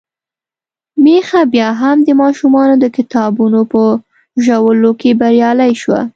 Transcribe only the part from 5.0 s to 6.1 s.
بريالۍ شوه.